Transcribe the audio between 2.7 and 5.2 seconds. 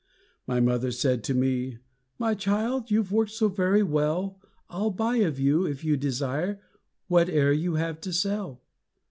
You've worked so very well I'll buy